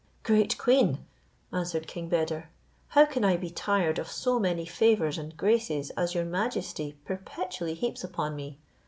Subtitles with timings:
[0.23, 1.05] "Great queen!"
[1.53, 2.49] answered king Beder,
[2.87, 7.75] "how can I be tired of so many favours and graces as your majesty perpetually
[7.75, 8.57] heaps upon me?